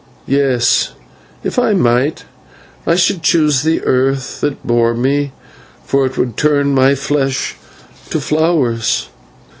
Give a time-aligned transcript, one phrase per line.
[0.25, 0.93] Yes,
[1.43, 2.25] if I might,
[2.87, 5.31] I should choose the earth that bore me,
[5.85, 7.55] for it would turn my flesh
[8.09, 9.09] to flowers."